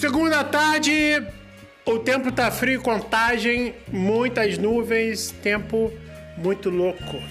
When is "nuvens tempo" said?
4.56-5.92